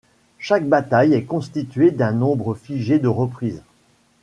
[0.39, 3.61] Chaque bataille est constituée d´un nombre figé de reprises.